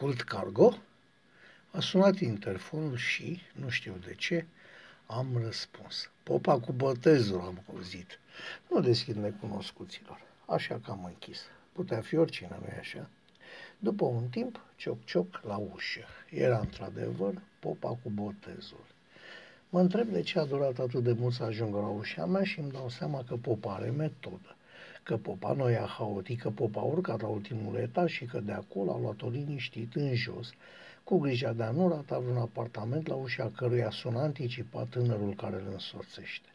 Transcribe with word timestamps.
Cult 0.00 0.22
Cargo? 0.22 0.76
A 1.70 1.80
sunat 1.80 2.18
interfonul 2.18 2.96
și, 2.96 3.40
nu 3.54 3.68
știu 3.68 3.96
de 4.06 4.14
ce, 4.14 4.46
am 5.06 5.26
răspuns. 5.42 6.10
Popa 6.22 6.60
cu 6.60 6.72
botezul 6.72 7.40
am 7.40 7.62
auzit. 7.72 8.18
Nu 8.70 8.80
deschid 8.80 9.16
necunoscuților. 9.16 10.20
Așa 10.46 10.80
că 10.84 10.90
am 10.90 11.04
închis. 11.04 11.40
Putea 11.72 12.00
fi 12.00 12.16
oricine, 12.16 12.56
nu-i 12.60 12.78
așa? 12.78 13.08
După 13.78 14.04
un 14.04 14.28
timp, 14.28 14.60
cioc-cioc 14.76 15.40
la 15.42 15.56
ușă. 15.56 16.04
Era 16.30 16.58
într-adevăr 16.58 17.34
popa 17.58 17.88
cu 17.88 18.10
botezul. 18.10 18.86
Mă 19.68 19.80
întreb 19.80 20.08
de 20.08 20.20
ce 20.20 20.38
a 20.38 20.44
durat 20.44 20.78
atât 20.78 21.02
de 21.02 21.12
mult 21.12 21.34
să 21.34 21.42
ajungă 21.42 21.78
la 21.78 21.88
ușa 21.88 22.26
mea 22.26 22.44
și 22.44 22.58
îmi 22.58 22.70
dau 22.70 22.88
seama 22.88 23.24
că 23.28 23.36
popa 23.36 23.74
are 23.74 23.90
metodă. 23.90 24.56
Că 25.02 25.16
popa 25.16 25.52
nu 25.52 25.70
ia 25.70 25.86
haotic, 25.86 26.40
că 26.40 26.50
popa 26.50 26.80
a 26.80 26.84
urcat 26.84 27.20
la 27.20 27.28
ultimul 27.28 27.76
etaj 27.76 28.12
și 28.12 28.24
că 28.24 28.40
de 28.40 28.52
acolo 28.52 28.92
a 28.92 28.98
luat-o 28.98 29.28
liniștit 29.28 29.94
în 29.94 30.14
jos, 30.14 30.50
cu 31.04 31.18
grija 31.18 31.52
de 31.52 31.62
a 31.62 31.70
nu 31.70 31.88
rata 31.88 32.18
vreun 32.18 32.36
apartament 32.36 33.06
la 33.06 33.14
ușa 33.14 33.50
căruia 33.56 33.90
suna 33.90 34.22
anticipat 34.22 34.88
tânărul 34.88 35.34
care 35.34 35.56
îl 35.56 35.68
însorțește. 35.72 36.48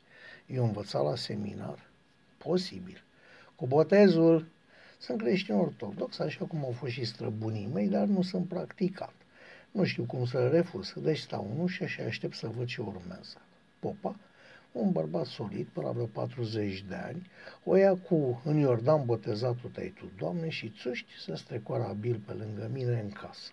Eu 0.48 0.66
învățat 0.66 1.04
la 1.04 1.16
seminar? 1.16 1.90
Posibil. 2.38 3.04
Cu 3.56 3.68
botezul, 3.68 4.46
sunt 5.00 5.22
creștin 5.22 5.56
ortodox, 5.56 6.20
așa 6.20 6.46
cum 6.46 6.64
au 6.64 6.72
fost 6.72 6.92
și 6.92 7.06
străbunii 7.06 7.70
mei, 7.74 7.88
dar 7.88 8.06
nu 8.06 8.22
sunt 8.22 8.48
practicat. 8.48 9.14
Nu 9.72 9.84
știu 9.84 10.04
cum 10.04 10.26
să 10.26 10.48
refuz, 10.48 10.94
deci 10.98 11.20
stau 11.20 11.52
în 11.56 11.60
ușă 11.60 11.86
și 11.86 12.02
aștept 12.02 12.36
să 12.36 12.48
văd 12.48 12.68
ce 12.68 12.82
urmează. 12.82 13.38
Popa, 13.80 14.16
un 14.80 14.92
bărbat 14.92 15.26
solid, 15.26 15.68
până 15.74 15.86
la 15.86 15.92
vreo 15.92 16.06
40 16.06 16.86
de 16.90 16.96
ani, 16.96 17.30
o 17.64 17.76
ia 17.76 17.96
cu 17.96 18.42
în 18.46 18.58
Iordan 18.58 19.06
botezatul 19.06 19.70
tăi 19.70 19.94
tu, 19.98 20.12
Doamne, 20.18 20.50
și 20.50 20.74
țuști 20.78 21.12
să 21.26 21.36
strecoară 21.36 21.84
abil 21.84 22.22
pe 22.26 22.34
lângă 22.34 22.70
mine 22.74 23.00
în 23.00 23.10
casă. 23.10 23.52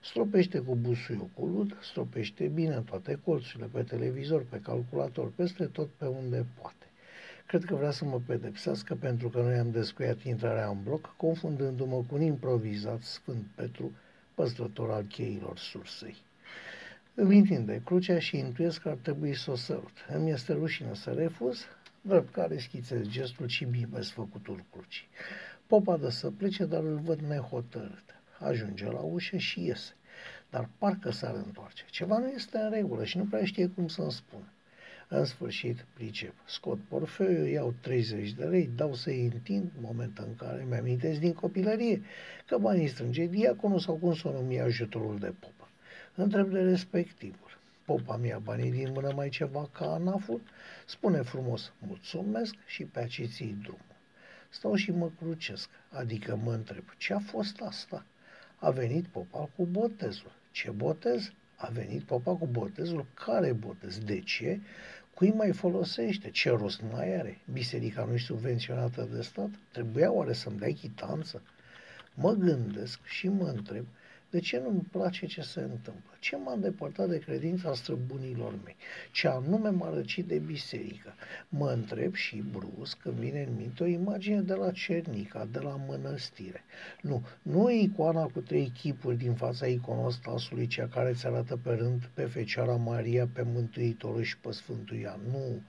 Stropește 0.00 0.58
cu 0.58 0.74
busuiul 0.74 1.28
cu 1.34 1.46
lud, 1.46 1.76
stropește 1.82 2.46
bine 2.46 2.82
toate 2.90 3.20
colțurile, 3.24 3.68
pe 3.72 3.82
televizor, 3.82 4.44
pe 4.48 4.60
calculator, 4.60 5.30
peste 5.34 5.64
tot 5.64 5.88
pe 5.88 6.06
unde 6.06 6.46
poate. 6.60 6.86
Cred 7.46 7.64
că 7.64 7.74
vrea 7.74 7.90
să 7.90 8.04
mă 8.04 8.20
pedepsească 8.26 8.94
pentru 8.94 9.28
că 9.28 9.40
noi 9.40 9.54
am 9.54 9.70
descuiat 9.70 10.22
intrarea 10.22 10.68
în 10.68 10.82
bloc, 10.82 11.14
confundându-mă 11.16 11.96
cu 11.96 12.14
un 12.14 12.22
improvizat 12.22 13.00
Sfânt 13.00 13.44
Petru, 13.54 13.92
păstrător 14.34 14.90
al 14.90 15.04
cheilor 15.04 15.58
sursei. 15.58 16.16
Îmi 17.14 17.38
întinde 17.38 17.82
crucea 17.84 18.18
și 18.18 18.36
intuiesc 18.36 18.80
că 18.80 18.88
ar 18.88 18.96
trebui 19.02 19.34
să 19.34 19.50
o 19.50 19.54
sărut. 19.54 20.06
Îmi 20.08 20.30
este 20.30 20.52
rușine 20.52 20.94
să 20.94 21.10
refuz, 21.10 21.66
drept 22.00 22.32
care 22.32 22.58
schițez 22.58 23.08
gestul 23.08 23.48
și 23.48 23.64
bibesc 23.64 24.10
făcutul 24.10 24.64
crucii. 24.72 25.08
Popa 25.66 25.96
dă 25.96 26.08
să 26.08 26.30
plece, 26.30 26.64
dar 26.64 26.82
îl 26.82 26.98
văd 26.98 27.20
nehotărât. 27.20 28.04
Ajunge 28.38 28.84
la 28.84 29.00
ușă 29.00 29.36
și 29.36 29.64
iese. 29.64 29.94
Dar 30.50 30.68
parcă 30.78 31.10
s-ar 31.10 31.34
întoarce. 31.34 31.84
Ceva 31.90 32.18
nu 32.18 32.28
este 32.28 32.58
în 32.58 32.70
regulă 32.70 33.04
și 33.04 33.16
nu 33.16 33.24
prea 33.24 33.44
știe 33.44 33.66
cum 33.66 33.88
să-mi 33.88 34.12
spună. 34.12 34.52
În 35.08 35.24
sfârșit, 35.24 35.84
pricep. 35.94 36.34
Scot 36.44 36.78
porfeiul, 36.88 37.46
iau 37.46 37.74
30 37.80 38.32
de 38.32 38.44
lei, 38.44 38.70
dau 38.76 38.94
să-i 38.94 39.30
întind, 39.32 39.70
moment 39.80 40.18
în 40.18 40.34
care 40.36 40.66
mi-amintesc 40.68 41.20
din 41.20 41.32
copilărie 41.32 42.02
că 42.46 42.58
banii 42.58 42.88
strânge 42.88 43.26
diaconul 43.26 43.78
sau 43.78 43.94
cum 43.94 44.14
să 44.14 44.28
o 44.28 44.32
numi 44.32 44.60
ajutorul 44.60 45.18
de 45.18 45.34
popă. 45.40 45.66
Întreb 46.14 46.50
de 46.50 46.60
respectivul. 46.60 47.58
Popa 47.84 48.16
mi-a 48.16 48.38
banii 48.38 48.70
din 48.70 48.92
mână 48.92 49.12
mai 49.14 49.28
ceva 49.28 49.68
ca 49.72 49.92
anaful, 49.92 50.40
spune 50.86 51.22
frumos 51.22 51.72
mulțumesc 51.78 52.54
și 52.66 52.84
pe 52.84 52.98
aici 52.98 53.22
ții 53.26 53.56
drumul. 53.62 53.96
Stau 54.50 54.74
și 54.74 54.90
mă 54.90 55.10
crucesc, 55.18 55.68
adică 55.90 56.36
mă 56.36 56.52
întreb, 56.52 56.84
ce 56.96 57.14
a 57.14 57.18
fost 57.18 57.60
asta? 57.60 58.04
A 58.58 58.70
venit 58.70 59.06
popa 59.06 59.48
cu 59.56 59.64
botezul. 59.64 60.32
Ce 60.50 60.70
botez? 60.70 61.32
A 61.56 61.68
venit 61.72 62.02
popa 62.02 62.36
cu 62.36 62.46
botezul. 62.46 63.06
Care 63.14 63.52
botez? 63.52 63.98
De 63.98 64.20
ce? 64.20 64.60
Cui 65.14 65.30
mai 65.30 65.52
folosește? 65.52 66.30
Ce 66.30 66.50
rost 66.50 66.82
mai 66.92 67.18
are? 67.18 67.40
Biserica 67.52 68.04
nu 68.04 68.14
e 68.14 68.18
subvenționată 68.18 69.08
de 69.14 69.22
stat? 69.22 69.48
Trebuia 69.72 70.12
oare 70.12 70.32
să-mi 70.32 70.58
dai 70.58 70.72
chitanță? 70.72 71.42
Mă 72.14 72.32
gândesc 72.32 73.04
și 73.04 73.28
mă 73.28 73.44
întreb 73.44 73.84
de 74.32 74.40
ce 74.40 74.58
nu-mi 74.58 74.86
place 74.90 75.26
ce 75.26 75.42
se 75.42 75.60
întâmplă? 75.60 76.16
Ce 76.20 76.36
m-a 76.36 76.52
îndepărtat 76.52 77.08
de 77.08 77.18
credința 77.18 77.74
străbunilor 77.74 78.54
mei? 78.64 78.76
Ce 79.10 79.28
anume 79.28 79.68
m-a 79.68 79.94
răcit 79.94 80.26
de 80.26 80.38
biserică? 80.38 81.14
Mă 81.48 81.70
întreb 81.70 82.14
și 82.14 82.36
brusc 82.36 82.98
când 82.98 83.14
vine 83.14 83.42
în 83.42 83.56
minte 83.56 83.82
o 83.82 83.86
imagine 83.86 84.40
de 84.40 84.54
la 84.54 84.70
Cernica, 84.70 85.48
de 85.50 85.58
la 85.58 85.80
mănăstire. 85.86 86.64
Nu, 87.00 87.26
nu 87.42 87.70
e 87.70 87.80
icoana 87.80 88.24
cu 88.24 88.40
trei 88.40 88.72
chipuri 88.80 89.16
din 89.16 89.34
fața 89.34 89.66
iconostasului, 89.66 90.66
cea 90.66 90.86
care 90.86 91.12
ți 91.12 91.26
arată 91.26 91.56
pe 91.56 91.72
rând 91.72 92.10
pe 92.14 92.24
Fecioara 92.24 92.76
Maria, 92.76 93.28
pe 93.32 93.42
Mântuitorul 93.42 94.22
și 94.22 94.38
pe 94.38 94.50
Sfântul 94.50 94.96
Ioan. 94.96 95.20
Nu, 95.30 95.62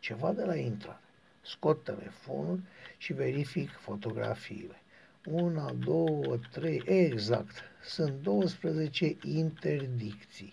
ceva 0.00 0.32
de 0.32 0.44
la 0.44 0.56
intrare. 0.56 1.00
Scot 1.42 1.84
telefonul 1.84 2.60
și 2.96 3.12
verific 3.12 3.70
fotografiile. 3.70 4.80
Una, 5.24 5.72
două, 5.84 6.38
trei, 6.50 6.82
exact. 6.86 7.50
Sunt 7.84 8.22
12 8.22 9.16
interdicții. 9.24 10.52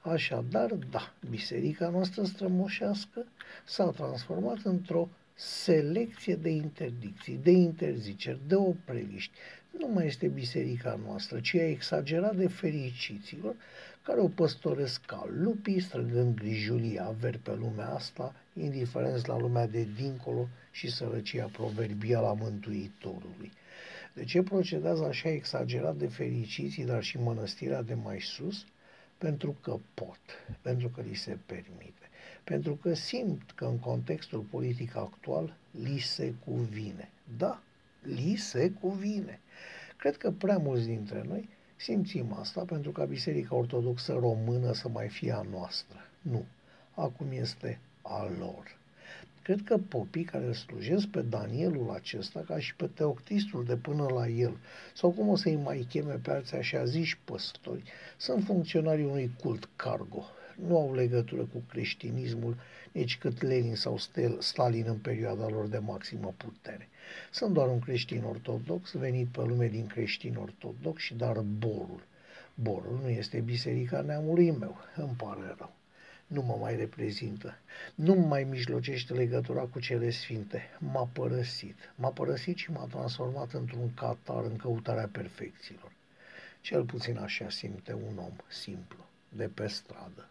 Așadar, 0.00 0.72
da, 0.72 1.14
biserica 1.30 1.88
noastră 1.88 2.24
strămoșească 2.24 3.26
s-a 3.64 3.90
transformat 3.90 4.58
într-o 4.62 5.08
selecție 5.34 6.34
de 6.34 6.48
interdicții, 6.48 7.40
de 7.42 7.50
interziceri, 7.50 8.38
de 8.46 8.54
opreliști. 8.54 9.32
Nu 9.78 9.88
mai 9.88 10.06
este 10.06 10.26
biserica 10.26 11.00
noastră, 11.06 11.40
ci 11.40 11.54
a 11.54 11.68
exagerat 11.68 12.36
de 12.36 12.48
fericiților 12.48 13.54
care 14.02 14.20
o 14.20 14.28
păstoresc 14.28 15.04
ca 15.04 15.28
lupii, 15.30 15.80
strângând 15.80 16.34
grijulii 16.34 17.00
averi 17.00 17.38
pe 17.38 17.54
lumea 17.54 17.88
asta, 17.88 18.34
indiferenți 18.60 19.28
la 19.28 19.38
lumea 19.38 19.66
de 19.66 19.86
dincolo 19.96 20.48
și 20.70 20.90
sărăcia 20.90 21.46
proverbială 21.52 22.26
a 22.26 22.32
Mântuitorului. 22.32 23.52
De 24.14 24.24
ce 24.24 24.42
procedează 24.42 25.04
așa 25.04 25.28
exagerat 25.28 25.96
de 25.96 26.06
fericiții, 26.06 26.84
dar 26.84 27.02
și 27.02 27.18
mănăstirea 27.18 27.82
de 27.82 27.94
mai 27.94 28.20
sus? 28.20 28.64
Pentru 29.18 29.56
că 29.60 29.78
pot, 29.94 30.20
pentru 30.60 30.88
că 30.88 31.00
li 31.00 31.14
se 31.14 31.38
permite, 31.46 32.08
pentru 32.44 32.74
că 32.74 32.94
simt 32.94 33.50
că 33.50 33.64
în 33.64 33.78
contextul 33.78 34.40
politic 34.40 34.96
actual 34.96 35.56
li 35.70 35.98
se 35.98 36.34
cuvine. 36.44 37.10
Da, 37.38 37.62
li 38.02 38.36
se 38.36 38.70
cuvine. 38.70 39.40
Cred 39.96 40.16
că 40.16 40.30
prea 40.30 40.58
mulți 40.58 40.86
dintre 40.86 41.22
noi 41.26 41.48
simțim 41.76 42.36
asta 42.38 42.64
pentru 42.64 42.90
ca 42.90 43.04
Biserica 43.04 43.54
Ortodoxă 43.54 44.12
Română 44.12 44.72
să 44.72 44.88
mai 44.88 45.08
fie 45.08 45.32
a 45.32 45.42
noastră. 45.50 45.98
Nu, 46.20 46.44
acum 46.94 47.26
este 47.30 47.78
a 48.02 48.30
lor. 48.38 48.76
Cred 49.44 49.62
că 49.64 49.78
popii 49.78 50.24
care 50.24 50.46
îl 50.46 50.52
slujesc 50.52 51.06
pe 51.06 51.20
Danielul 51.20 51.90
acesta, 51.90 52.44
ca 52.46 52.58
și 52.58 52.74
pe 52.74 52.86
teoctistul 52.86 53.64
de 53.64 53.76
până 53.76 54.06
la 54.14 54.28
el, 54.28 54.56
sau 54.94 55.10
cum 55.10 55.28
o 55.28 55.36
să-i 55.36 55.56
mai 55.56 55.86
cheme 55.88 56.12
pe 56.14 56.30
alții 56.30 56.56
așa 56.56 56.84
ziși 56.84 57.18
păstori, 57.24 57.82
sunt 58.16 58.44
funcționarii 58.44 59.04
unui 59.04 59.30
cult 59.42 59.68
cargo. 59.76 60.24
Nu 60.66 60.78
au 60.78 60.94
legătură 60.94 61.42
cu 61.42 61.62
creștinismul, 61.68 62.56
nici 62.92 63.18
cât 63.18 63.42
Lenin 63.42 63.74
sau 63.74 63.98
Stalin 64.38 64.84
în 64.86 64.98
perioada 64.98 65.48
lor 65.48 65.66
de 65.66 65.78
maximă 65.78 66.34
putere. 66.36 66.88
Sunt 67.30 67.54
doar 67.54 67.68
un 67.68 67.78
creștin 67.78 68.22
ortodox 68.22 68.92
venit 68.92 69.26
pe 69.26 69.40
lume 69.40 69.68
din 69.68 69.86
creștin 69.86 70.36
ortodox 70.36 71.02
și 71.02 71.14
dar 71.14 71.40
borul. 71.40 72.06
Borul 72.54 72.98
nu 73.02 73.08
este 73.08 73.40
biserica 73.40 74.00
neamului 74.00 74.50
meu, 74.50 74.76
îmi 74.96 75.14
pare 75.16 75.54
rău 75.58 75.72
nu 76.26 76.42
mă 76.42 76.56
mai 76.60 76.76
reprezintă, 76.76 77.58
nu 77.94 78.14
mai 78.14 78.44
mijlocește 78.44 79.12
legătura 79.12 79.60
cu 79.60 79.80
cele 79.80 80.10
sfinte, 80.10 80.62
m-a 80.78 81.08
părăsit, 81.12 81.92
m-a 81.94 82.08
părăsit 82.08 82.56
și 82.56 82.70
m-a 82.70 82.86
transformat 82.86 83.52
într-un 83.52 83.94
catar 83.94 84.44
în 84.44 84.56
căutarea 84.56 85.08
perfecțiilor. 85.12 85.92
Cel 86.60 86.84
puțin 86.84 87.18
așa 87.18 87.50
simte 87.50 87.92
un 87.92 88.18
om 88.18 88.36
simplu, 88.48 89.06
de 89.28 89.48
pe 89.54 89.66
stradă. 89.66 90.28